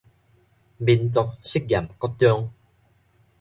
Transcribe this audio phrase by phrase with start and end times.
[0.03, 0.07] 民族
[1.43, 2.51] 實驗國中